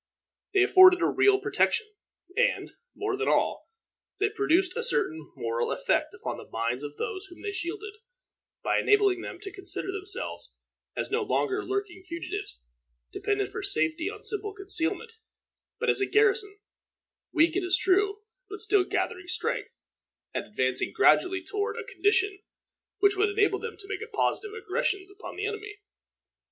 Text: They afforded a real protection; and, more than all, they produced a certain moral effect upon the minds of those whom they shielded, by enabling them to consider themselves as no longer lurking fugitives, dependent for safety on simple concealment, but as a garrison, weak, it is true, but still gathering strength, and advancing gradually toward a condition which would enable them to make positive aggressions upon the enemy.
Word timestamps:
They 0.55 0.63
afforded 0.63 1.03
a 1.03 1.05
real 1.05 1.37
protection; 1.39 1.85
and, 2.35 2.71
more 2.95 3.15
than 3.15 3.27
all, 3.27 3.69
they 4.19 4.29
produced 4.31 4.75
a 4.75 4.81
certain 4.81 5.31
moral 5.35 5.71
effect 5.71 6.11
upon 6.15 6.37
the 6.37 6.49
minds 6.49 6.83
of 6.83 6.97
those 6.97 7.27
whom 7.27 7.43
they 7.43 7.51
shielded, 7.51 7.93
by 8.63 8.79
enabling 8.79 9.21
them 9.21 9.37
to 9.41 9.51
consider 9.53 9.91
themselves 9.91 10.55
as 10.95 11.11
no 11.11 11.21
longer 11.21 11.63
lurking 11.63 12.01
fugitives, 12.03 12.63
dependent 13.11 13.51
for 13.51 13.61
safety 13.61 14.09
on 14.09 14.23
simple 14.23 14.55
concealment, 14.55 15.17
but 15.79 15.87
as 15.87 16.01
a 16.01 16.07
garrison, 16.09 16.57
weak, 17.31 17.55
it 17.55 17.63
is 17.63 17.77
true, 17.77 18.23
but 18.49 18.59
still 18.59 18.83
gathering 18.83 19.27
strength, 19.27 19.77
and 20.33 20.45
advancing 20.47 20.91
gradually 20.95 21.43
toward 21.43 21.77
a 21.77 21.83
condition 21.83 22.39
which 22.97 23.15
would 23.15 23.29
enable 23.29 23.59
them 23.59 23.77
to 23.77 23.87
make 23.87 23.99
positive 24.13 24.55
aggressions 24.55 25.11
upon 25.11 25.35
the 25.35 25.45
enemy. 25.45 25.75